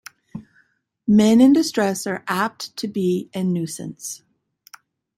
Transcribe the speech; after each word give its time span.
Men 1.07 1.39
in 1.39 1.53
distress 1.53 2.07
are 2.07 2.23
apt 2.27 2.75
to 2.77 2.87
be 2.87 3.29
a 3.35 3.43
nuisance. 3.43 4.23